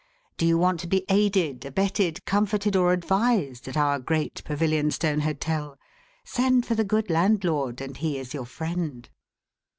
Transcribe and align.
Do 0.35 0.47
you 0.47 0.57
want 0.57 0.79
to 0.79 0.87
be 0.87 1.05
aided, 1.09 1.63
abetted, 1.63 2.25
comforted, 2.25 2.75
or 2.75 2.91
advised, 2.91 3.67
at 3.67 3.77
our 3.77 3.99
Great 3.99 4.43
Pavilionstone 4.43 5.19
Hotel? 5.21 5.77
Send 6.23 6.65
for 6.65 6.73
the 6.73 6.83
good 6.83 7.11
landlord, 7.11 7.81
and 7.81 7.95
he 7.95 8.17
is 8.17 8.33
your 8.33 8.45
friend. 8.47 9.07